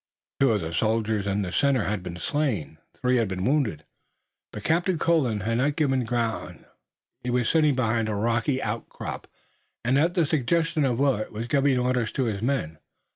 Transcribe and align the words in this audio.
Two 0.39 0.53
of 0.53 0.61
the 0.61 0.73
soldiers 0.73 1.27
in 1.27 1.43
the 1.43 1.51
center 1.51 1.83
had 1.83 2.01
been 2.01 2.17
slain, 2.17 2.67
and 2.79 2.99
three 2.99 3.17
had 3.17 3.27
been 3.27 3.45
wounded, 3.45 3.85
but 4.51 4.63
Captain 4.63 4.97
Colden 4.97 5.41
had 5.41 5.57
not 5.59 5.75
given 5.75 6.05
ground. 6.05 6.65
He 7.19 7.29
was 7.29 7.47
sitting 7.47 7.75
behind 7.75 8.09
a 8.09 8.15
rocky 8.15 8.63
outcrop 8.63 9.27
and 9.85 9.99
at 9.99 10.15
the 10.15 10.25
suggestion 10.25 10.85
of 10.85 10.97
Willet 10.97 11.31
was 11.31 11.47
giving 11.47 11.77
orders 11.77 12.11
to 12.13 12.23
his 12.23 12.41
men. 12.41 12.79